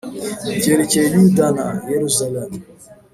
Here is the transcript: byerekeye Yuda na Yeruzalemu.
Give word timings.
byerekeye 0.57 1.07
Yuda 1.15 1.45
na 1.57 1.67
Yeruzalemu. 1.91 2.57